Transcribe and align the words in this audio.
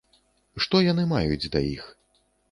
Што 0.63 0.79
яны 0.85 1.03
маюць 1.11 1.49
да 1.57 1.61
іх? 1.75 1.85